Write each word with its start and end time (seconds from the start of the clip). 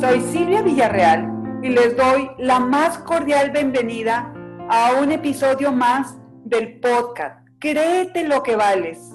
Soy 0.00 0.22
Silvia 0.22 0.62
Villarreal 0.62 1.60
y 1.62 1.68
les 1.68 1.94
doy 1.94 2.30
la 2.38 2.58
más 2.58 2.96
cordial 3.00 3.50
bienvenida 3.50 4.32
a 4.70 4.94
un 4.98 5.12
episodio 5.12 5.72
más 5.72 6.16
del 6.42 6.80
podcast. 6.80 7.46
Créete 7.58 8.26
lo 8.26 8.42
que 8.42 8.56
vales. 8.56 9.12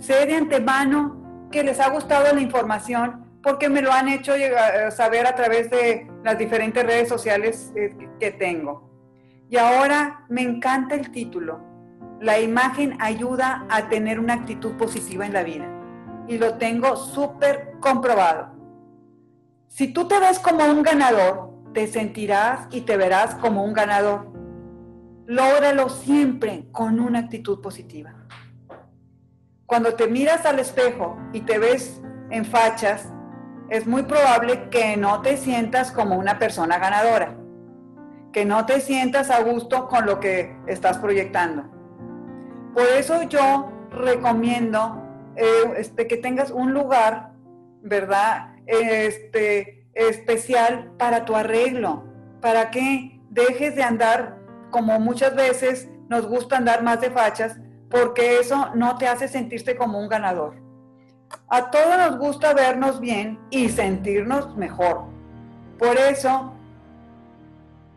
Sé 0.00 0.26
de 0.26 0.34
antemano 0.34 1.48
que 1.52 1.62
les 1.62 1.78
ha 1.78 1.88
gustado 1.88 2.34
la 2.34 2.40
información 2.40 3.38
porque 3.44 3.68
me 3.68 3.80
lo 3.80 3.92
han 3.92 4.08
hecho 4.08 4.32
saber 4.90 5.24
a 5.28 5.36
través 5.36 5.70
de 5.70 6.10
las 6.24 6.36
diferentes 6.36 6.84
redes 6.84 7.08
sociales 7.08 7.72
eh, 7.76 7.96
que 8.18 8.32
tengo. 8.32 8.90
Y 9.48 9.56
ahora 9.56 10.24
me 10.28 10.42
encanta 10.42 10.96
el 10.96 11.12
título. 11.12 11.60
La 12.20 12.40
imagen 12.40 12.96
ayuda 12.98 13.66
a 13.70 13.88
tener 13.88 14.18
una 14.18 14.34
actitud 14.34 14.72
positiva 14.72 15.26
en 15.26 15.32
la 15.32 15.44
vida. 15.44 15.68
Y 16.26 16.38
lo 16.38 16.54
tengo 16.54 16.96
súper 16.96 17.74
comprobado. 17.78 18.53
Si 19.74 19.88
tú 19.88 20.06
te 20.06 20.20
ves 20.20 20.38
como 20.38 20.64
un 20.66 20.84
ganador, 20.84 21.50
te 21.72 21.88
sentirás 21.88 22.68
y 22.70 22.82
te 22.82 22.96
verás 22.96 23.34
como 23.34 23.64
un 23.64 23.72
ganador. 23.72 24.28
Lógralo 25.26 25.88
siempre 25.88 26.68
con 26.70 27.00
una 27.00 27.18
actitud 27.18 27.60
positiva. 27.60 28.14
Cuando 29.66 29.94
te 29.94 30.06
miras 30.06 30.46
al 30.46 30.60
espejo 30.60 31.18
y 31.32 31.40
te 31.40 31.58
ves 31.58 32.00
en 32.30 32.44
fachas, 32.44 33.08
es 33.68 33.84
muy 33.84 34.04
probable 34.04 34.70
que 34.70 34.96
no 34.96 35.22
te 35.22 35.36
sientas 35.36 35.90
como 35.90 36.20
una 36.20 36.38
persona 36.38 36.78
ganadora, 36.78 37.34
que 38.32 38.44
no 38.44 38.66
te 38.66 38.80
sientas 38.80 39.28
a 39.28 39.42
gusto 39.42 39.88
con 39.88 40.06
lo 40.06 40.20
que 40.20 40.56
estás 40.68 40.98
proyectando. 40.98 41.64
Por 42.74 42.86
eso 42.96 43.24
yo 43.24 43.72
recomiendo 43.90 45.02
eh, 45.34 45.74
este, 45.78 46.06
que 46.06 46.16
tengas 46.16 46.52
un 46.52 46.72
lugar, 46.72 47.32
¿verdad? 47.82 48.53
Este, 48.66 49.86
especial 49.94 50.92
para 50.98 51.24
tu 51.24 51.36
arreglo, 51.36 52.04
para 52.40 52.70
que 52.70 53.20
dejes 53.30 53.74
de 53.74 53.82
andar 53.82 54.38
como 54.70 54.98
muchas 55.00 55.34
veces 55.34 55.88
nos 56.08 56.26
gusta 56.26 56.56
andar 56.56 56.82
más 56.82 57.00
de 57.00 57.10
fachas, 57.10 57.58
porque 57.90 58.38
eso 58.38 58.70
no 58.74 58.98
te 58.98 59.06
hace 59.06 59.28
sentirte 59.28 59.76
como 59.76 59.98
un 59.98 60.08
ganador. 60.08 60.56
A 61.48 61.70
todos 61.70 61.96
nos 61.96 62.18
gusta 62.18 62.52
vernos 62.54 63.00
bien 63.00 63.38
y 63.50 63.68
sentirnos 63.68 64.56
mejor. 64.56 65.04
Por 65.78 65.96
eso, 65.96 66.52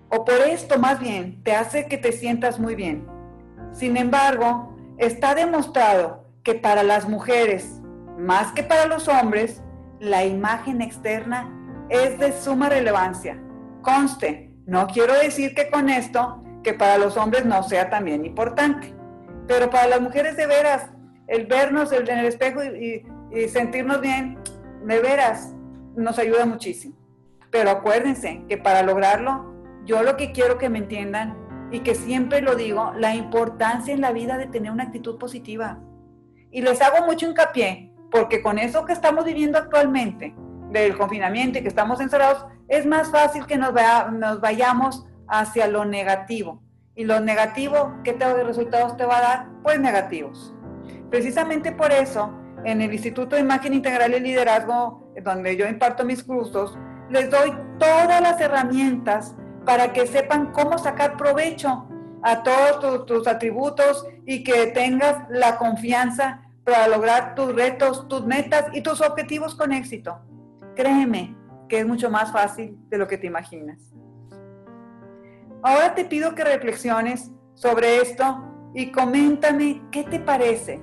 o 0.09 0.23
por 0.23 0.35
esto 0.35 0.79
más 0.79 0.99
bien, 0.99 1.43
te 1.43 1.53
hace 1.53 1.87
que 1.87 1.97
te 1.97 2.11
sientas 2.11 2.59
muy 2.59 2.75
bien. 2.75 3.07
Sin 3.71 3.97
embargo, 3.97 4.75
está 4.97 5.35
demostrado 5.35 6.25
que 6.43 6.55
para 6.55 6.83
las 6.83 7.07
mujeres, 7.07 7.81
más 8.17 8.52
que 8.52 8.63
para 8.63 8.85
los 8.85 9.07
hombres, 9.07 9.61
la 9.99 10.25
imagen 10.25 10.81
externa 10.81 11.49
es 11.89 12.19
de 12.19 12.31
suma 12.31 12.69
relevancia. 12.69 13.39
Conste, 13.81 14.51
no 14.65 14.87
quiero 14.87 15.13
decir 15.13 15.55
que 15.55 15.69
con 15.69 15.89
esto, 15.89 16.43
que 16.63 16.73
para 16.73 16.97
los 16.97 17.17
hombres 17.17 17.45
no 17.45 17.63
sea 17.63 17.89
también 17.89 18.25
importante, 18.25 18.93
pero 19.47 19.69
para 19.69 19.87
las 19.87 20.01
mujeres 20.01 20.35
de 20.35 20.47
veras, 20.47 20.89
el 21.27 21.45
vernos 21.45 21.91
en 21.91 22.07
el 22.07 22.25
espejo 22.25 22.63
y, 22.63 23.05
sentirnos 23.49 24.01
bien, 24.01 24.37
de 24.85 24.99
veras, 24.99 25.53
nos 25.95 26.19
ayuda 26.19 26.45
muchísimo. 26.45 26.95
Pero 27.51 27.69
acuérdense 27.69 28.43
que 28.47 28.57
para 28.57 28.83
lograrlo, 28.83 29.53
yo 29.85 30.03
lo 30.03 30.17
que 30.17 30.31
quiero 30.31 30.57
que 30.57 30.69
me 30.69 30.79
entiendan 30.79 31.37
y 31.71 31.79
que 31.79 31.95
siempre 31.95 32.41
lo 32.41 32.55
digo, 32.55 32.93
la 32.97 33.15
importancia 33.15 33.93
en 33.93 34.01
la 34.01 34.11
vida 34.11 34.37
de 34.37 34.47
tener 34.47 34.71
una 34.71 34.83
actitud 34.83 35.17
positiva. 35.17 35.79
Y 36.51 36.61
les 36.61 36.81
hago 36.81 37.05
mucho 37.05 37.27
hincapié 37.27 37.86
porque 38.11 38.41
con 38.41 38.59
eso 38.59 38.86
que 38.86 38.94
estamos 38.94 39.25
viviendo 39.25 39.58
actualmente, 39.58 40.36
del 40.72 40.97
confinamiento 40.97 41.59
y 41.59 41.61
que 41.61 41.67
estamos 41.67 42.00
encerrados, 42.02 42.45
es 42.67 42.86
más 42.86 43.09
fácil 43.09 43.45
que 43.45 43.58
nos, 43.58 43.73
nos 44.11 44.42
vayamos 44.42 45.05
hacia 45.27 45.67
lo 45.67 45.86
negativo. 45.86 46.61
Y 46.95 47.05
lo 47.05 47.20
negativo, 47.20 47.93
¿qué 48.04 48.14
resultados 48.14 48.98
te 48.98 49.05
va 49.05 49.17
a 49.17 49.21
dar? 49.21 49.49
Pues 49.64 49.80
negativos. 49.80 50.54
Precisamente 51.09 51.71
por 51.71 51.92
eso, 51.92 52.33
en 52.65 52.81
el 52.81 52.92
Instituto 52.92 53.36
de 53.36 53.42
Imagen 53.43 53.73
Integral 53.73 54.15
y 54.15 54.20
Liderazgo, 54.20 55.14
donde 55.23 55.55
yo 55.55 55.67
imparto 55.67 56.04
mis 56.04 56.23
cursos, 56.23 56.77
les 57.10 57.30
doy 57.30 57.54
todas 57.77 58.20
las 58.20 58.42
herramientas 58.42 59.36
para 59.65 59.93
que 59.93 60.08
sepan 60.08 60.52
cómo 60.52 60.77
sacar 60.77 61.17
provecho 61.17 61.87
a 62.23 62.43
todos 62.43 63.05
tus 63.05 63.27
atributos 63.27 64.05
y 64.26 64.43
que 64.43 64.67
tengas 64.67 65.17
la 65.30 65.58
confianza 65.58 66.42
para 66.67 66.89
lograr 66.89 67.33
tus 67.33 67.55
retos, 67.55 68.10
tus 68.10 68.26
metas 68.26 68.66
y 68.73 68.82
tus 68.82 69.00
objetivos 69.00 69.55
con 69.55 69.72
éxito. 69.72 70.20
Créeme 70.76 71.33
que 71.70 71.80
es 71.80 71.88
mucho 71.88 72.10
más 72.10 72.33
fácil 72.33 72.78
de 72.89 72.98
lo 72.98 73.08
que 73.08 73.17
te 73.17 73.26
imaginas. 73.26 73.80
Ahora 75.64 75.95
te 75.95 76.04
pido 76.04 76.36
que 76.36 76.44
reflexiones 76.44 77.32
sobre 77.54 78.02
esto 78.02 78.44
y 78.73 78.92
coméntame 78.92 79.82
qué 79.92 80.04
te 80.04 80.20
parece. 80.20 80.82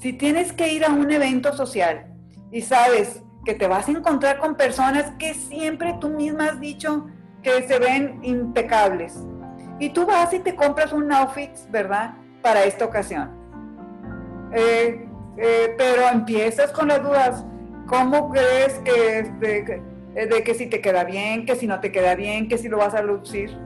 Si 0.00 0.12
tienes 0.12 0.52
que 0.52 0.72
ir 0.72 0.84
a 0.84 0.92
un 0.92 1.10
evento 1.10 1.52
social 1.56 2.14
y 2.52 2.62
sabes 2.62 3.20
que 3.44 3.54
te 3.54 3.66
vas 3.66 3.88
a 3.88 3.90
encontrar 3.90 4.38
con 4.38 4.54
personas 4.54 5.10
que 5.18 5.34
siempre 5.34 5.96
tú 6.00 6.08
misma 6.08 6.50
has 6.50 6.60
dicho 6.60 7.08
que 7.42 7.66
se 7.66 7.80
ven 7.80 8.20
impecables. 8.22 9.18
Y 9.80 9.90
tú 9.90 10.06
vas 10.06 10.32
y 10.32 10.38
te 10.38 10.54
compras 10.54 10.92
un 10.92 11.12
outfit, 11.12 11.50
¿verdad? 11.68 12.14
Para 12.42 12.62
esta 12.62 12.84
ocasión. 12.84 13.41
Eh, 14.54 15.08
eh, 15.38 15.74
pero 15.78 16.08
empiezas 16.08 16.70
con 16.72 16.88
las 16.88 17.02
dudas. 17.02 17.44
¿Cómo 17.86 18.30
crees 18.30 18.74
que, 18.84 19.18
este, 19.18 19.82
de 20.14 20.44
que 20.44 20.54
si 20.54 20.66
te 20.66 20.80
queda 20.80 21.04
bien, 21.04 21.46
que 21.46 21.56
si 21.56 21.66
no 21.66 21.80
te 21.80 21.90
queda 21.90 22.14
bien, 22.14 22.48
que 22.48 22.58
si 22.58 22.68
lo 22.68 22.78
vas 22.78 22.94
a 22.94 23.02
lucir? 23.02 23.56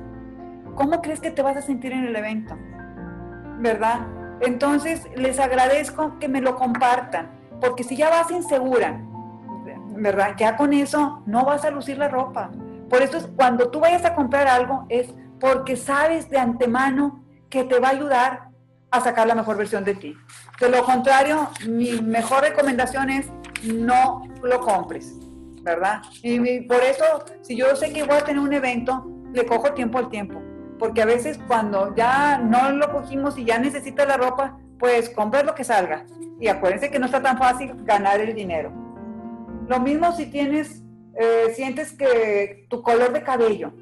¿Cómo 0.74 1.00
crees 1.00 1.20
que 1.20 1.30
te 1.30 1.42
vas 1.42 1.56
a 1.56 1.62
sentir 1.62 1.92
en 1.92 2.04
el 2.04 2.16
evento? 2.16 2.56
¿Verdad? 3.58 4.06
Entonces, 4.40 5.08
les 5.16 5.38
agradezco 5.38 6.18
que 6.18 6.28
me 6.28 6.40
lo 6.40 6.56
compartan, 6.56 7.30
porque 7.60 7.82
si 7.84 7.96
ya 7.96 8.10
vas 8.10 8.30
insegura, 8.30 9.00
¿verdad? 9.96 10.34
Ya 10.36 10.56
con 10.56 10.72
eso 10.72 11.22
no 11.26 11.44
vas 11.44 11.64
a 11.64 11.70
lucir 11.70 11.98
la 11.98 12.08
ropa. 12.08 12.50
Por 12.90 13.02
eso 13.02 13.16
es 13.16 13.26
cuando 13.34 13.70
tú 13.70 13.80
vayas 13.80 14.04
a 14.04 14.14
comprar 14.14 14.46
algo, 14.46 14.84
es 14.88 15.14
porque 15.40 15.76
sabes 15.76 16.28
de 16.28 16.38
antemano 16.38 17.24
que 17.48 17.64
te 17.64 17.78
va 17.80 17.88
a 17.88 17.92
ayudar 17.92 18.45
a 18.90 19.00
sacar 19.00 19.26
la 19.26 19.34
mejor 19.34 19.56
versión 19.56 19.84
de 19.84 19.94
ti. 19.94 20.16
De 20.60 20.68
lo 20.68 20.84
contrario, 20.84 21.50
mi 21.68 22.00
mejor 22.00 22.42
recomendación 22.42 23.10
es 23.10 23.30
no 23.64 24.22
lo 24.42 24.60
compres, 24.60 25.14
¿verdad? 25.62 26.02
Y 26.22 26.62
por 26.62 26.82
eso, 26.82 27.04
si 27.42 27.56
yo 27.56 27.74
sé 27.76 27.92
que 27.92 28.04
voy 28.04 28.16
a 28.16 28.24
tener 28.24 28.40
un 28.40 28.52
evento, 28.52 29.06
le 29.32 29.44
cojo 29.46 29.72
tiempo 29.72 29.98
al 29.98 30.08
tiempo. 30.08 30.42
Porque 30.78 31.02
a 31.02 31.06
veces 31.06 31.38
cuando 31.46 31.94
ya 31.94 32.38
no 32.38 32.70
lo 32.70 32.92
cogimos 32.92 33.38
y 33.38 33.44
ya 33.44 33.58
necesita 33.58 34.04
la 34.04 34.16
ropa, 34.16 34.58
pues 34.78 35.10
compras 35.10 35.44
lo 35.44 35.54
que 35.54 35.64
salga. 35.64 36.04
Y 36.38 36.48
acuérdense 36.48 36.90
que 36.90 36.98
no 36.98 37.06
está 37.06 37.22
tan 37.22 37.38
fácil 37.38 37.72
ganar 37.84 38.20
el 38.20 38.34
dinero. 38.34 38.70
Lo 39.68 39.80
mismo 39.80 40.12
si 40.12 40.26
tienes, 40.26 40.82
eh, 41.18 41.52
sientes 41.54 41.92
que 41.92 42.66
tu 42.68 42.82
color 42.82 43.12
de 43.12 43.22
cabello, 43.22 43.72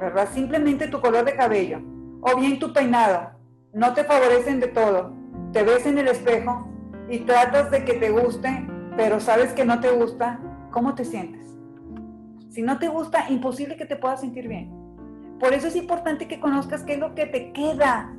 ¿verdad? 0.00 0.28
Simplemente 0.32 0.88
tu 0.88 1.00
color 1.00 1.24
de 1.24 1.34
cabello. 1.34 1.80
O 2.22 2.36
bien 2.36 2.58
tu 2.58 2.72
peinado 2.72 3.37
no 3.72 3.94
te 3.94 4.04
favorecen 4.04 4.60
de 4.60 4.68
todo. 4.68 5.12
Te 5.52 5.62
ves 5.62 5.86
en 5.86 5.98
el 5.98 6.08
espejo 6.08 6.68
y 7.08 7.20
tratas 7.20 7.70
de 7.70 7.84
que 7.84 7.94
te 7.94 8.10
guste, 8.10 8.66
pero 8.96 9.20
sabes 9.20 9.52
que 9.52 9.64
no 9.64 9.80
te 9.80 9.90
gusta, 9.90 10.40
¿cómo 10.70 10.94
te 10.94 11.04
sientes? 11.04 11.56
Si 12.50 12.62
no 12.62 12.78
te 12.78 12.88
gusta, 12.88 13.30
imposible 13.30 13.76
que 13.76 13.86
te 13.86 13.96
puedas 13.96 14.20
sentir 14.20 14.48
bien. 14.48 14.70
Por 15.38 15.52
eso 15.52 15.68
es 15.68 15.76
importante 15.76 16.26
que 16.26 16.40
conozcas 16.40 16.82
qué 16.82 16.94
es 16.94 16.98
lo 16.98 17.14
que 17.14 17.26
te 17.26 17.52
queda, 17.52 18.14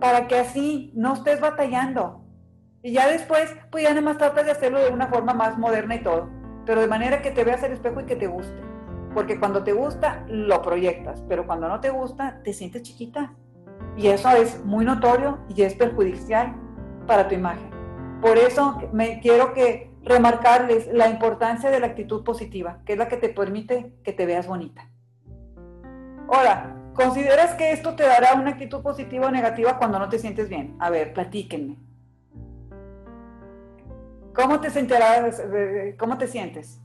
para 0.00 0.28
que 0.28 0.38
así 0.38 0.92
no 0.94 1.14
estés 1.14 1.40
batallando. 1.40 2.24
Y 2.82 2.92
ya 2.92 3.08
después, 3.08 3.54
pues 3.70 3.84
ya 3.84 3.90
nada 3.90 4.02
más 4.02 4.18
tratas 4.18 4.44
de 4.44 4.52
hacerlo 4.52 4.78
de 4.78 4.90
una 4.90 5.08
forma 5.08 5.34
más 5.34 5.58
moderna 5.58 5.96
y 5.96 6.02
todo, 6.02 6.28
pero 6.66 6.80
de 6.80 6.86
manera 6.86 7.22
que 7.22 7.30
te 7.30 7.44
veas 7.44 7.62
el 7.62 7.72
espejo 7.72 8.00
y 8.00 8.04
que 8.04 8.16
te 8.16 8.26
guste. 8.26 8.62
Porque 9.14 9.38
cuando 9.38 9.64
te 9.64 9.72
gusta, 9.72 10.24
lo 10.28 10.60
proyectas, 10.60 11.22
pero 11.28 11.46
cuando 11.46 11.68
no 11.68 11.80
te 11.80 11.90
gusta, 11.90 12.40
te 12.42 12.52
sientes 12.52 12.82
chiquita. 12.82 13.34
Y 13.96 14.08
eso 14.08 14.30
es 14.30 14.64
muy 14.64 14.84
notorio 14.84 15.38
y 15.54 15.62
es 15.62 15.74
perjudicial 15.74 16.54
para 17.06 17.28
tu 17.28 17.34
imagen. 17.34 17.70
Por 18.20 18.38
eso 18.38 18.80
me 18.92 19.20
quiero 19.20 19.52
que 19.52 19.90
remarcarles 20.02 20.86
la 20.92 21.08
importancia 21.08 21.70
de 21.70 21.80
la 21.80 21.86
actitud 21.86 22.24
positiva, 22.24 22.80
que 22.84 22.94
es 22.94 22.98
la 22.98 23.08
que 23.08 23.16
te 23.16 23.28
permite 23.28 23.92
que 24.02 24.12
te 24.12 24.26
veas 24.26 24.46
bonita. 24.46 24.88
Ahora, 26.28 26.76
¿consideras 26.94 27.54
que 27.54 27.72
esto 27.72 27.94
te 27.94 28.02
dará 28.02 28.34
una 28.34 28.50
actitud 28.50 28.82
positiva 28.82 29.26
o 29.26 29.30
negativa 29.30 29.78
cuando 29.78 29.98
no 29.98 30.08
te 30.08 30.18
sientes 30.18 30.48
bien? 30.48 30.76
A 30.80 30.90
ver, 30.90 31.12
platíquenme. 31.12 31.78
¿Cómo 34.34 34.60
te 34.60 34.70
sentirás, 34.70 35.40
cómo 35.98 36.18
te 36.18 36.26
sientes? 36.26 36.80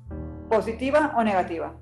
¿Positiva 0.50 1.14
o 1.18 1.24
negativa? 1.24 1.74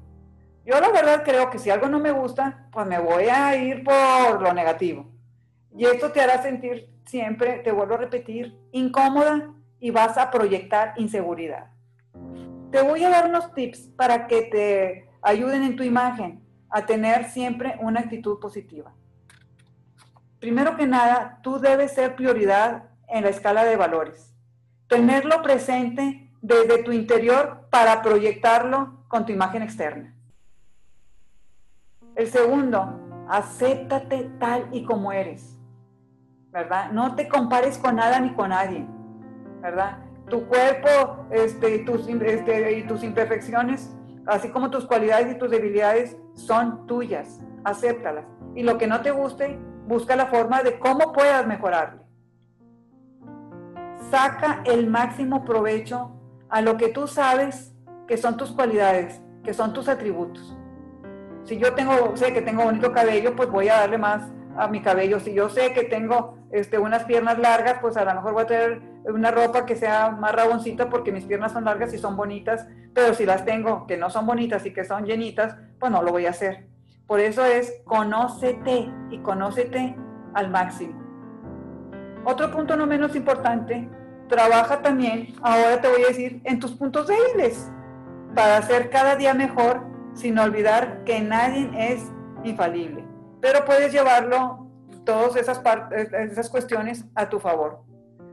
Yo 0.66 0.80
la 0.80 0.90
verdad 0.90 1.24
creo 1.24 1.50
que 1.50 1.60
si 1.60 1.70
algo 1.70 1.88
no 1.88 2.00
me 2.00 2.12
gusta, 2.12 2.68
pues 2.72 2.86
me 2.88 3.00
voy 3.00 3.26
a 3.26 3.56
ir 3.56 3.84
por 3.84 4.42
lo 4.42 4.54
negativo. 4.54 5.17
Y 5.75 5.86
esto 5.86 6.12
te 6.12 6.22
hará 6.22 6.42
sentir 6.42 6.90
siempre, 7.06 7.60
te 7.60 7.72
vuelvo 7.72 7.96
a 7.96 7.98
repetir, 7.98 8.58
incómoda 8.72 9.54
y 9.80 9.92
vas 9.92 10.18
a 10.18 10.31
proyectar 10.31 10.94
inseguridad. 10.98 11.72
te 12.72 12.81
voy 12.81 13.04
a 13.04 13.10
dar 13.10 13.30
unos 13.30 13.54
tips 13.54 13.80
para 13.96 14.28
que 14.28 14.42
te 14.42 15.10
ayuden 15.22 15.64
en 15.64 15.75
tu 15.75 15.84
imagen 15.84 16.44
a 16.69 16.86
tener 16.86 17.30
siempre 17.30 17.78
una 17.80 18.02
actitud 18.02 18.40
positiva. 18.40 18.94
Primero 20.40 20.75
que 20.75 20.86
nada, 20.86 21.40
tú 21.42 21.60
debes 21.60 21.94
ser 21.94 22.16
prioridad 22.16 22.90
en 23.08 23.24
la 23.24 23.30
escala 23.30 23.64
de 23.64 23.75
valores. 23.75 24.36
Tenerlo 24.88 25.42
presente 25.42 26.30
desde 26.42 26.84
tu 26.84 26.92
interior 26.92 27.68
para 27.72 28.02
proyectarlo 28.02 29.04
con 29.08 29.25
tu 29.25 29.31
imagen 29.31 29.64
externa. 29.64 30.14
El 32.16 32.28
segundo, 32.28 33.25
acéptate 33.30 34.30
tal 34.40 34.68
y 34.72 34.84
como 34.84 35.12
eres, 35.12 35.56
¿verdad? 36.57 36.92
No 36.92 37.13
te 37.13 37.27
compares 37.27 37.77
con 37.77 37.98
nada 37.98 38.19
ni 38.19 38.33
con 38.33 38.50
nadie, 38.50 38.88
¿verdad? 39.62 40.00
Tu 40.27 40.48
cuerpo 40.48 41.27
este, 41.30 41.80
tus, 41.80 42.07
este, 42.07 42.80
y 42.80 42.88
tus 42.88 43.04
imperfecciones, 43.04 43.95
así 44.25 44.50
como 44.50 44.71
tus 44.71 44.88
cualidades 44.88 45.36
y 45.36 45.38
tus 45.38 45.51
debilidades, 45.51 46.18
son 46.33 46.88
tuyas, 46.88 47.39
acéptalas. 47.63 48.25
Y 48.56 48.63
lo 48.63 48.80
que 48.80 48.88
no 48.88 49.01
te 49.01 49.12
guste, 49.12 49.59
busca 49.86 50.15
la 50.15 50.25
forma 50.25 50.63
de 50.63 50.80
cómo 50.80 51.13
puedas 51.13 51.45
mejorarle. 51.45 52.01
Saca 54.09 54.63
el 54.65 54.89
máximo 54.89 55.45
provecho 55.45 56.12
a 56.50 56.62
lo 56.62 56.75
que 56.77 56.89
tú 56.89 57.07
sabes 57.07 57.75
que 58.07 58.18
son 58.18 58.36
tus 58.36 58.51
cualidades, 58.51 59.21
que 59.44 59.54
son 59.54 59.74
tus 59.74 59.88
atributos. 59.88 60.57
Si 61.44 61.59
yo 61.59 61.75
tengo, 61.75 62.18
sé 62.18 62.33
que 62.33 62.42
tengo 62.42 62.63
bonito 62.63 62.92
cabello, 62.92 63.36
pues 63.36 63.48
voy 63.51 63.69
a 63.69 63.81
darle 63.81 64.00
más 64.00 64.31
a 64.57 64.68
mi 64.68 64.81
cabello. 64.81 65.19
Si 65.19 65.36
yo 65.36 65.50
sé 65.50 65.71
que 65.74 65.83
tengo 65.83 66.37
este, 66.52 66.80
unas 66.80 67.04
piernas 67.04 67.38
largas, 67.40 67.80
pues 67.82 67.98
a 67.98 68.06
lo 68.06 68.14
mejor 68.14 68.34
voy 68.34 68.44
a 68.44 68.48
tener 68.48 68.82
una 69.06 69.32
ropa 69.32 69.66
que 69.66 69.76
sea 69.76 70.12
más 70.12 70.34
raboncita 70.34 70.90
porque 70.90 71.12
mis 71.12 71.26
piernas 71.26 71.52
son 71.52 71.66
largas 71.66 71.94
y 71.94 71.98
son 71.98 72.16
bonitas, 72.16 72.68
pero 72.94 73.14
si 73.14 73.26
las 73.26 73.46
tengo 73.46 73.88
que 73.88 73.98
no 73.98 74.10
son 74.10 74.26
bonitas 74.26 74.66
y 74.66 74.74
que 74.74 74.84
son 74.84 75.06
llenitas, 75.06 75.56
pues 75.80 75.92
no 75.92 76.02
lo 76.02 76.12
voy 76.12 76.26
a 76.26 76.32
hacer. 76.32 76.68
Por 77.06 77.20
eso 77.20 77.46
es 77.46 77.82
conócete 77.86 78.92
y 79.12 79.20
conócete 79.20 79.96
al 80.34 80.50
máximo. 80.50 81.02
Otro 82.26 82.52
punto 82.52 82.76
no 82.76 82.86
menos 82.86 83.16
importante, 83.16 83.88
trabaja 84.28 84.82
también, 84.82 85.34
ahora 85.42 85.80
te 85.80 85.88
voy 85.88 86.04
a 86.04 86.08
decir, 86.08 86.42
en 86.44 86.60
tus 86.60 86.74
puntos 86.74 87.08
débiles 87.08 87.72
para 88.36 88.62
ser 88.62 88.90
cada 88.90 89.16
día 89.16 89.34
mejor 89.34 89.82
sin 90.14 90.38
olvidar 90.38 91.04
que 91.06 91.22
nadie 91.22 91.70
es 91.78 92.04
infalible. 92.44 93.06
Pero 93.40 93.64
puedes 93.66 93.94
llevarlo, 93.94 94.67
todas 95.07 95.38
esas, 95.38 95.62
esas 96.13 96.50
cuestiones, 96.50 97.06
a 97.15 97.30
tu 97.30 97.39
favor, 97.39 97.80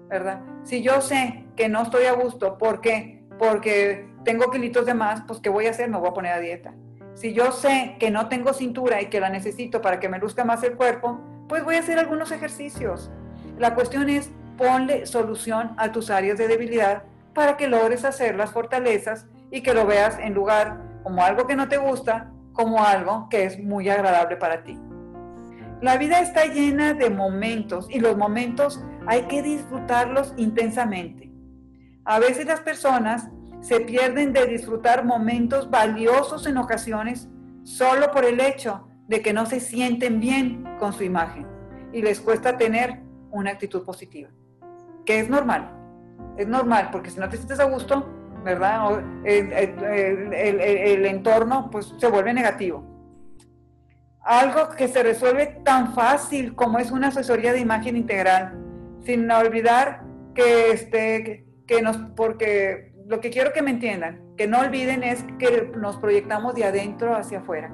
¿verdad? 0.08 0.40
Si 0.64 0.82
yo 0.82 1.00
sé 1.00 1.46
que 1.54 1.68
no 1.68 1.82
estoy 1.82 2.06
a 2.06 2.14
gusto, 2.14 2.58
¿por 2.58 2.80
qué? 2.80 3.24
Porque 3.38 4.10
tengo 4.24 4.50
kilitos 4.50 4.84
de 4.84 4.92
más, 4.92 5.22
pues 5.24 5.38
¿qué 5.38 5.50
voy 5.50 5.68
a 5.68 5.70
hacer? 5.70 5.88
Me 5.88 5.98
voy 5.98 6.08
a 6.08 6.12
poner 6.12 6.32
a 6.32 6.40
dieta. 6.40 6.74
Si 7.14 7.32
yo 7.32 7.52
sé 7.52 7.94
que 8.00 8.10
no 8.10 8.28
tengo 8.28 8.52
cintura 8.52 9.00
y 9.00 9.06
que 9.06 9.20
la 9.20 9.28
necesito 9.28 9.80
para 9.80 10.00
que 10.00 10.08
me 10.08 10.18
luzca 10.18 10.44
más 10.44 10.64
el 10.64 10.74
cuerpo, 10.74 11.20
pues 11.48 11.62
voy 11.62 11.76
a 11.76 11.78
hacer 11.78 11.96
algunos 11.96 12.32
ejercicios. 12.32 13.08
La 13.56 13.76
cuestión 13.76 14.08
es 14.08 14.32
ponle 14.58 15.06
solución 15.06 15.76
a 15.76 15.92
tus 15.92 16.10
áreas 16.10 16.38
de 16.38 16.48
debilidad 16.48 17.04
para 17.34 17.56
que 17.56 17.68
logres 17.68 18.04
hacer 18.04 18.34
las 18.34 18.50
fortalezas 18.50 19.28
y 19.52 19.60
que 19.60 19.74
lo 19.74 19.86
veas 19.86 20.18
en 20.18 20.34
lugar 20.34 20.80
como 21.04 21.22
algo 21.22 21.46
que 21.46 21.54
no 21.54 21.68
te 21.68 21.76
gusta, 21.76 22.32
como 22.52 22.82
algo 22.82 23.28
que 23.28 23.44
es 23.44 23.62
muy 23.62 23.88
agradable 23.88 24.36
para 24.36 24.64
ti. 24.64 24.76
La 25.80 25.98
vida 25.98 26.20
está 26.20 26.46
llena 26.46 26.94
de 26.94 27.10
momentos 27.10 27.88
y 27.90 28.00
los 28.00 28.16
momentos 28.16 28.82
hay 29.06 29.22
que 29.22 29.42
disfrutarlos 29.42 30.32
intensamente. 30.36 31.30
A 32.04 32.18
veces 32.18 32.46
las 32.46 32.60
personas 32.60 33.28
se 33.60 33.80
pierden 33.80 34.32
de 34.32 34.46
disfrutar 34.46 35.04
momentos 35.04 35.70
valiosos 35.70 36.46
en 36.46 36.58
ocasiones 36.58 37.28
solo 37.62 38.10
por 38.10 38.24
el 38.24 38.40
hecho 38.40 38.86
de 39.08 39.22
que 39.22 39.32
no 39.32 39.46
se 39.46 39.60
sienten 39.60 40.20
bien 40.20 40.64
con 40.78 40.92
su 40.92 41.02
imagen 41.02 41.46
y 41.92 42.02
les 42.02 42.20
cuesta 42.20 42.56
tener 42.56 43.00
una 43.30 43.52
actitud 43.52 43.84
positiva, 43.84 44.28
que 45.04 45.20
es 45.20 45.28
normal. 45.28 45.70
Es 46.36 46.46
normal 46.46 46.90
porque 46.92 47.10
si 47.10 47.18
no 47.18 47.28
te 47.28 47.36
sientes 47.36 47.60
a 47.60 47.64
gusto, 47.64 48.06
¿verdad? 48.44 49.02
El, 49.24 51.06
entorno 51.06 51.70
pues 51.70 51.94
se 51.96 52.08
vuelve 52.08 52.34
negativo. 52.34 52.93
Algo 54.24 54.70
que 54.70 54.88
se 54.88 55.02
resuelve 55.02 55.60
tan 55.64 55.92
fácil 55.94 56.54
como 56.54 56.78
es 56.78 56.90
una 56.90 57.08
asesoría 57.08 57.52
de 57.52 57.60
imagen 57.60 57.94
integral, 57.94 58.58
sin 59.04 59.30
olvidar 59.30 60.02
que, 60.34 60.70
este, 60.70 61.44
nos, 61.82 61.98
porque 62.16 62.94
lo 63.06 63.20
que 63.20 63.28
quiero 63.28 63.52
que 63.52 63.60
me 63.60 63.70
entiendan, 63.70 64.22
que 64.38 64.46
no 64.46 64.60
olviden 64.60 65.02
es 65.02 65.22
que 65.38 65.70
nos 65.76 65.98
proyectamos 65.98 66.54
de 66.54 66.64
adentro 66.64 67.14
hacia 67.14 67.40
afuera. 67.40 67.70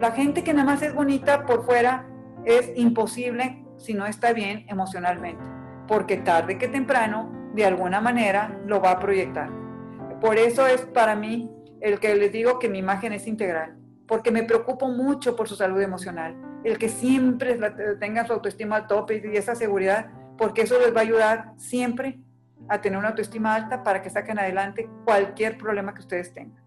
La 0.00 0.12
gente 0.12 0.44
que 0.44 0.52
nada 0.52 0.66
más 0.66 0.82
es 0.82 0.94
bonita 0.94 1.44
por 1.46 1.64
fuera 1.64 2.06
es 2.44 2.70
imposible 2.76 3.64
si 3.76 3.92
no 3.94 4.06
está 4.06 4.32
bien 4.32 4.64
emocionalmente, 4.68 5.44
porque 5.88 6.16
tarde 6.16 6.58
que 6.58 6.68
temprano, 6.68 7.50
de 7.54 7.64
alguna 7.64 8.00
manera, 8.00 8.56
lo 8.66 8.80
va 8.80 8.92
a 8.92 9.00
proyectar. 9.00 9.50
Por 10.20 10.38
eso 10.38 10.64
es 10.64 10.82
para 10.82 11.16
mí 11.16 11.50
el 11.80 11.98
que 11.98 12.14
les 12.14 12.30
digo 12.30 12.60
que 12.60 12.68
mi 12.68 12.78
imagen 12.78 13.12
es 13.12 13.26
integral, 13.26 13.81
porque 14.06 14.30
me 14.30 14.42
preocupo 14.42 14.88
mucho 14.88 15.36
por 15.36 15.48
su 15.48 15.56
salud 15.56 15.80
emocional, 15.80 16.36
el 16.64 16.78
que 16.78 16.88
siempre 16.88 17.58
tengan 17.98 18.26
su 18.26 18.32
autoestima 18.32 18.76
al 18.76 18.86
tope 18.86 19.22
y 19.24 19.36
esa 19.36 19.54
seguridad, 19.54 20.10
porque 20.36 20.62
eso 20.62 20.78
les 20.78 20.94
va 20.94 21.00
a 21.00 21.04
ayudar 21.04 21.52
siempre 21.56 22.18
a 22.68 22.80
tener 22.80 22.98
una 22.98 23.08
autoestima 23.08 23.54
alta 23.54 23.82
para 23.82 24.02
que 24.02 24.10
saquen 24.10 24.38
adelante 24.38 24.88
cualquier 25.04 25.58
problema 25.58 25.94
que 25.94 26.00
ustedes 26.00 26.32
tengan. 26.32 26.62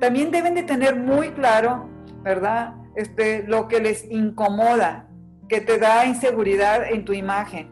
También 0.00 0.30
deben 0.30 0.54
de 0.54 0.62
tener 0.62 0.96
muy 0.96 1.30
claro, 1.30 1.88
¿verdad? 2.22 2.74
Este, 2.94 3.44
lo 3.46 3.68
que 3.68 3.80
les 3.80 4.10
incomoda, 4.10 5.06
que 5.48 5.60
te 5.60 5.78
da 5.78 6.04
inseguridad 6.04 6.90
en 6.90 7.04
tu 7.04 7.12
imagen. 7.12 7.70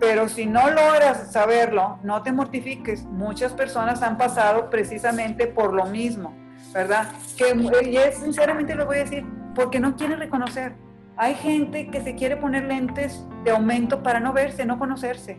Pero 0.00 0.28
si 0.28 0.46
no 0.46 0.70
logras 0.70 1.32
saberlo, 1.32 1.98
no 2.02 2.22
te 2.22 2.32
mortifiques. 2.32 3.04
Muchas 3.04 3.52
personas 3.52 4.02
han 4.02 4.18
pasado 4.18 4.68
precisamente 4.68 5.46
por 5.46 5.72
lo 5.72 5.86
mismo, 5.86 6.34
¿verdad? 6.72 7.08
Que, 7.36 7.54
y 7.88 7.96
es, 7.96 8.18
sinceramente 8.18 8.74
lo 8.74 8.86
voy 8.86 8.98
a 8.98 9.04
decir, 9.04 9.24
porque 9.54 9.80
no 9.80 9.96
quieren 9.96 10.18
reconocer. 10.18 10.72
Hay 11.16 11.34
gente 11.34 11.88
que 11.90 12.02
se 12.02 12.14
quiere 12.14 12.36
poner 12.36 12.64
lentes 12.64 13.24
de 13.44 13.52
aumento 13.52 14.02
para 14.02 14.18
no 14.20 14.32
verse, 14.32 14.64
no 14.64 14.78
conocerse. 14.78 15.38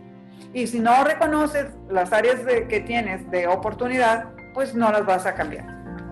Y 0.54 0.68
si 0.68 0.80
no 0.80 1.04
reconoces 1.04 1.68
las 1.90 2.14
áreas 2.14 2.40
que 2.70 2.80
tienes 2.80 3.30
de 3.30 3.48
oportunidad, 3.48 4.30
pues 4.54 4.74
no 4.74 4.92
las 4.92 5.06
vas 5.06 5.26
a 5.26 5.36
cambiar, 5.36 5.66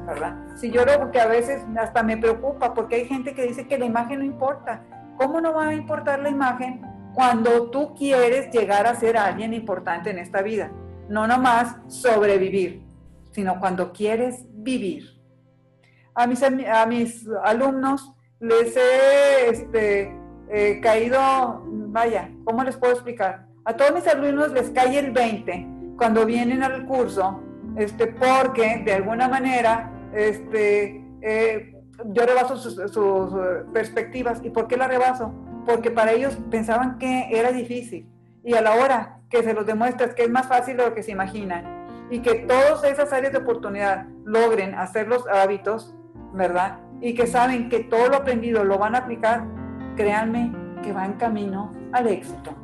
¿verdad? 0.05 0.35
Si 0.57 0.69
yo 0.69 0.83
lo 0.85 1.11
que 1.11 1.21
a 1.21 1.27
veces 1.27 1.63
hasta 1.77 2.03
me 2.03 2.17
preocupa 2.17 2.73
porque 2.73 2.95
hay 2.95 3.05
gente 3.05 3.33
que 3.33 3.43
dice 3.43 3.67
que 3.67 3.77
la 3.77 3.85
imagen 3.85 4.19
no 4.19 4.25
importa. 4.25 4.81
¿Cómo 5.17 5.39
no 5.39 5.53
va 5.53 5.69
a 5.69 5.73
importar 5.73 6.19
la 6.19 6.29
imagen 6.29 6.81
cuando 7.13 7.69
tú 7.69 7.93
quieres 7.95 8.51
llegar 8.51 8.87
a 8.87 8.95
ser 8.95 9.17
alguien 9.17 9.53
importante 9.53 10.09
en 10.09 10.19
esta 10.19 10.41
vida. 10.41 10.71
No 11.09 11.27
nomás 11.27 11.75
sobrevivir, 11.87 12.81
sino 13.33 13.59
cuando 13.59 13.91
quieres 13.91 14.45
vivir. 14.49 15.21
A 16.15 16.27
mis, 16.27 16.41
a 16.43 16.85
mis 16.85 17.27
alumnos 17.43 18.13
les 18.39 18.77
he 18.77 19.49
este, 19.49 20.15
eh, 20.49 20.79
caído, 20.81 21.63
vaya, 21.65 22.29
¿cómo 22.45 22.63
les 22.63 22.77
puedo 22.77 22.93
explicar? 22.93 23.45
A 23.65 23.75
todos 23.75 23.93
mis 23.93 24.07
alumnos 24.07 24.51
les 24.51 24.69
cae 24.69 24.99
el 24.99 25.11
20 25.11 25.67
cuando 25.97 26.25
vienen 26.25 26.63
al 26.63 26.85
curso, 26.85 27.41
este, 27.77 28.07
porque 28.07 28.83
de 28.85 28.93
alguna 28.93 29.27
manera 29.27 29.91
este, 30.13 31.03
eh, 31.21 31.75
yo 32.05 32.25
rebaso 32.25 32.57
sus, 32.57 32.75
sus 32.91 33.33
perspectivas. 33.73 34.41
¿Y 34.43 34.49
por 34.49 34.67
qué 34.67 34.77
la 34.77 34.87
rebaso? 34.87 35.33
porque 35.65 35.91
para 35.91 36.11
ellos 36.11 36.37
pensaban 36.49 36.97
que 36.97 37.27
era 37.31 37.51
difícil 37.51 38.07
y 38.43 38.53
a 38.55 38.61
la 38.61 38.75
hora 38.75 39.19
que 39.29 39.43
se 39.43 39.53
los 39.53 39.65
demuestras 39.65 40.13
que 40.13 40.23
es 40.23 40.29
más 40.29 40.47
fácil 40.47 40.77
de 40.77 40.85
lo 40.85 40.93
que 40.93 41.03
se 41.03 41.11
imaginan 41.11 41.82
y 42.09 42.19
que 42.19 42.35
todas 42.35 42.83
esas 42.83 43.11
áreas 43.13 43.33
de 43.33 43.39
oportunidad 43.39 44.07
logren 44.25 44.75
hacer 44.75 45.07
los 45.07 45.27
hábitos, 45.27 45.95
¿verdad? 46.33 46.79
Y 47.01 47.13
que 47.15 47.27
saben 47.27 47.69
que 47.69 47.81
todo 47.81 48.09
lo 48.09 48.17
aprendido 48.17 48.63
lo 48.63 48.77
van 48.77 48.95
a 48.95 48.99
aplicar, 48.99 49.45
créanme 49.95 50.53
que 50.83 50.93
van 50.93 51.13
camino 51.13 51.71
al 51.91 52.07
éxito. 52.07 52.55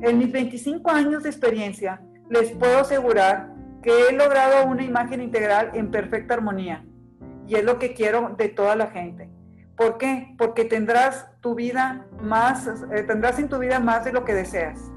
En 0.00 0.18
mis 0.18 0.32
25 0.32 0.90
años 0.90 1.22
de 1.22 1.30
experiencia, 1.30 2.02
les 2.28 2.52
puedo 2.52 2.78
asegurar 2.78 3.52
que 3.82 4.08
he 4.08 4.12
logrado 4.12 4.66
una 4.66 4.82
imagen 4.82 5.20
integral 5.20 5.70
en 5.74 5.90
perfecta 5.90 6.34
armonía 6.34 6.84
y 7.46 7.56
es 7.56 7.64
lo 7.64 7.78
que 7.78 7.94
quiero 7.94 8.34
de 8.36 8.48
toda 8.48 8.76
la 8.76 8.88
gente. 8.88 9.30
¿Por 9.76 9.98
qué? 9.98 10.34
Porque 10.38 10.64
tendrás 10.64 11.28
tu 11.40 11.54
vida 11.54 12.06
más, 12.20 12.66
eh, 12.66 13.02
tendrás 13.02 13.38
en 13.38 13.48
tu 13.48 13.58
vida 13.58 13.80
más 13.80 14.04
de 14.04 14.12
lo 14.12 14.24
que 14.24 14.34
deseas. 14.34 14.90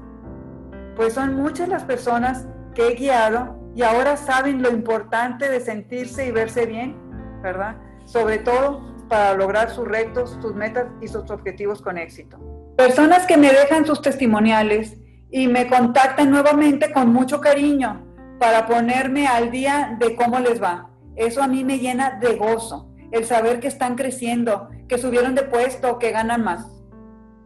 Pues 0.96 1.14
son 1.14 1.34
muchas 1.34 1.68
las 1.68 1.84
personas 1.84 2.46
que 2.78 2.86
he 2.86 2.94
guiado 2.94 3.56
y 3.74 3.82
ahora 3.82 4.16
saben 4.16 4.62
lo 4.62 4.70
importante 4.70 5.48
de 5.48 5.58
sentirse 5.58 6.26
y 6.26 6.30
verse 6.30 6.64
bien, 6.64 6.96
¿verdad? 7.42 7.76
Sobre 8.04 8.38
todo 8.38 8.94
para 9.08 9.34
lograr 9.34 9.70
sus 9.70 9.88
retos, 9.88 10.38
sus 10.40 10.54
metas 10.54 10.86
y 11.00 11.08
sus 11.08 11.28
objetivos 11.28 11.82
con 11.82 11.98
éxito. 11.98 12.38
Personas 12.76 13.26
que 13.26 13.36
me 13.36 13.50
dejan 13.52 13.84
sus 13.84 14.00
testimoniales 14.00 14.96
y 15.28 15.48
me 15.48 15.66
contactan 15.66 16.30
nuevamente 16.30 16.92
con 16.92 17.12
mucho 17.12 17.40
cariño, 17.40 18.04
para 18.38 18.66
ponerme 18.66 19.26
al 19.26 19.50
día 19.50 19.96
de 19.98 20.14
cómo 20.14 20.38
les 20.38 20.62
va. 20.62 20.88
Eso 21.16 21.42
a 21.42 21.48
mí 21.48 21.64
me 21.64 21.78
llena 21.78 22.20
de 22.20 22.36
gozo, 22.36 22.94
el 23.10 23.24
saber 23.24 23.58
que 23.58 23.66
están 23.66 23.96
creciendo, 23.96 24.68
que 24.86 24.98
subieron 24.98 25.34
de 25.34 25.42
puesto, 25.42 25.98
que 25.98 26.12
ganan 26.12 26.44
más. 26.44 26.64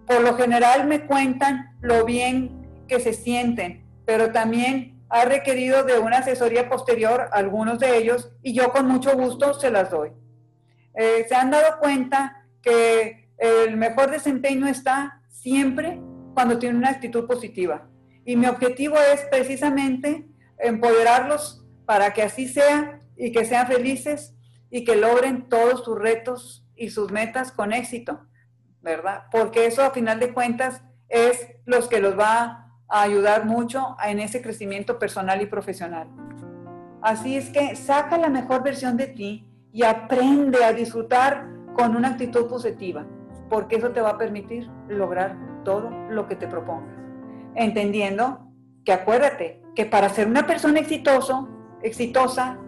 Por 0.06 0.20
lo 0.20 0.34
general 0.34 0.86
me 0.86 1.06
cuentan 1.06 1.74
lo 1.80 2.04
bien 2.04 2.84
que 2.86 3.00
se 3.00 3.14
sienten, 3.14 3.86
pero 4.04 4.30
también 4.32 4.91
ha 5.12 5.26
requerido 5.26 5.84
de 5.84 5.98
una 5.98 6.18
asesoría 6.18 6.70
posterior 6.70 7.28
algunos 7.32 7.78
de 7.78 7.98
ellos 7.98 8.32
y 8.42 8.54
yo 8.54 8.70
con 8.72 8.86
mucho 8.86 9.14
gusto 9.14 9.52
se 9.52 9.70
las 9.70 9.90
doy. 9.90 10.10
Eh, 10.94 11.26
se 11.28 11.34
han 11.34 11.50
dado 11.50 11.78
cuenta 11.80 12.46
que 12.62 13.28
el 13.36 13.76
mejor 13.76 14.10
desempeño 14.10 14.66
está 14.66 15.20
siempre 15.28 16.00
cuando 16.32 16.58
tienen 16.58 16.78
una 16.78 16.88
actitud 16.88 17.26
positiva. 17.26 17.90
Y 18.24 18.36
mi 18.36 18.46
objetivo 18.46 18.96
es 19.12 19.20
precisamente 19.30 20.26
empoderarlos 20.58 21.62
para 21.84 22.14
que 22.14 22.22
así 22.22 22.48
sea 22.48 22.98
y 23.14 23.32
que 23.32 23.44
sean 23.44 23.66
felices 23.66 24.34
y 24.70 24.82
que 24.82 24.96
logren 24.96 25.46
todos 25.50 25.84
sus 25.84 25.98
retos 25.98 26.66
y 26.74 26.88
sus 26.88 27.12
metas 27.12 27.52
con 27.52 27.74
éxito, 27.74 28.26
¿verdad? 28.80 29.24
Porque 29.30 29.66
eso 29.66 29.82
a 29.82 29.90
final 29.90 30.18
de 30.20 30.32
cuentas 30.32 30.82
es 31.10 31.48
los 31.66 31.86
que 31.86 32.00
los 32.00 32.18
va 32.18 32.61
ayudar 33.00 33.46
mucho 33.46 33.96
en 34.04 34.20
ese 34.20 34.42
crecimiento 34.42 34.98
personal 34.98 35.40
y 35.40 35.46
profesional. 35.46 36.08
Así 37.00 37.36
es 37.36 37.48
que 37.50 37.74
saca 37.74 38.18
la 38.18 38.28
mejor 38.28 38.62
versión 38.62 38.96
de 38.96 39.06
ti 39.06 39.48
y 39.72 39.82
aprende 39.82 40.62
a 40.62 40.72
disfrutar 40.72 41.48
con 41.74 41.96
una 41.96 42.08
actitud 42.08 42.48
positiva, 42.48 43.06
porque 43.48 43.76
eso 43.76 43.90
te 43.90 44.00
va 44.00 44.10
a 44.10 44.18
permitir 44.18 44.70
lograr 44.88 45.36
todo 45.64 45.90
lo 46.10 46.28
que 46.28 46.36
te 46.36 46.46
propongas. 46.46 46.94
Entendiendo 47.54 48.46
que 48.84 48.92
acuérdate 48.92 49.62
que 49.74 49.86
para 49.86 50.10
ser 50.10 50.26
una 50.26 50.46
persona 50.46 50.80
exitoso, 50.80 51.48
exitosa, 51.82 52.58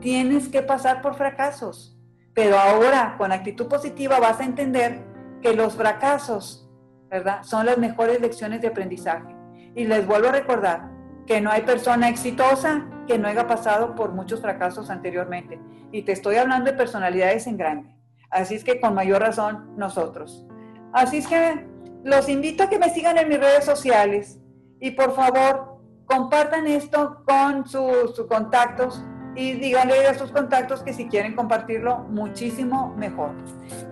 tienes 0.00 0.48
que 0.48 0.62
pasar 0.62 1.00
por 1.00 1.14
fracasos. 1.14 1.96
Pero 2.34 2.58
ahora, 2.58 3.14
con 3.18 3.32
actitud 3.32 3.68
positiva, 3.68 4.18
vas 4.18 4.40
a 4.40 4.44
entender 4.44 5.04
que 5.42 5.54
los 5.54 5.74
fracasos, 5.74 6.68
¿verdad? 7.08 7.42
Son 7.42 7.66
las 7.66 7.78
mejores 7.78 8.20
lecciones 8.20 8.60
de 8.60 8.68
aprendizaje. 8.68 9.29
Y 9.74 9.84
les 9.84 10.06
vuelvo 10.06 10.28
a 10.28 10.32
recordar 10.32 10.90
que 11.26 11.40
no 11.40 11.50
hay 11.50 11.62
persona 11.62 12.08
exitosa 12.08 12.86
que 13.06 13.18
no 13.18 13.28
haya 13.28 13.46
pasado 13.46 13.94
por 13.94 14.12
muchos 14.12 14.40
fracasos 14.40 14.90
anteriormente. 14.90 15.60
Y 15.92 16.02
te 16.02 16.12
estoy 16.12 16.36
hablando 16.36 16.70
de 16.70 16.76
personalidades 16.76 17.46
en 17.46 17.56
grande. 17.56 17.96
Así 18.30 18.54
es 18.54 18.64
que 18.64 18.80
con 18.80 18.94
mayor 18.94 19.20
razón 19.20 19.76
nosotros. 19.76 20.46
Así 20.92 21.18
es 21.18 21.26
que 21.26 21.66
los 22.04 22.28
invito 22.28 22.64
a 22.64 22.68
que 22.68 22.78
me 22.78 22.90
sigan 22.90 23.18
en 23.18 23.28
mis 23.28 23.38
redes 23.38 23.64
sociales 23.64 24.38
y 24.80 24.92
por 24.92 25.14
favor 25.14 25.80
compartan 26.06 26.66
esto 26.66 27.22
con 27.26 27.66
sus, 27.68 28.20
contactos 28.28 29.04
y 29.36 29.52
díganle 29.52 30.06
a 30.06 30.14
sus 30.14 30.32
contactos 30.32 30.82
que 30.82 30.92
si 30.92 31.08
quieren 31.08 31.36
compartirlo, 31.36 31.98
muchísimo 32.10 32.94
mejor. 32.96 33.32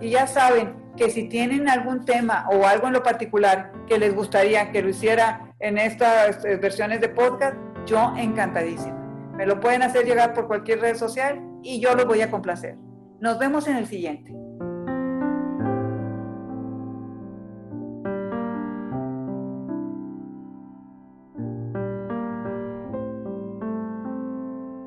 Y 0.00 0.11
ya 0.11 0.26
saben 0.26 0.75
que 0.97 1.11
si 1.11 1.28
tienen 1.28 1.68
algún 1.68 2.04
tema 2.04 2.49
o 2.50 2.66
algo 2.66 2.88
en 2.88 2.94
lo 2.94 3.02
particular 3.02 3.73
que 3.87 3.99
les 3.99 4.14
gustaría 4.14 4.73
que 4.73 4.82
lo 4.82 4.88
hiciera 4.88 5.48
en 5.61 5.79
estas 5.79 6.45
eh, 6.45 6.57
versiones 6.57 7.00
de 7.00 7.09
podcast, 7.09 7.57
yo 7.87 8.15
encantadísimo. 8.17 8.97
Me 9.37 9.47
lo 9.47 9.61
pueden 9.61 9.83
hacer 9.83 10.05
llegar 10.05 10.35
por 10.35 10.47
cualquier 10.47 10.81
red 10.81 10.97
social 10.97 11.41
y 11.62 11.81
yo 11.81 11.95
los 11.95 12.07
voy 12.07 12.21
a 12.21 12.31
complacer. 12.31 12.77
Nos 13.21 13.38
vemos 13.38 13.67
en 13.67 13.77
el 13.77 13.87
siguiente. 13.87 14.33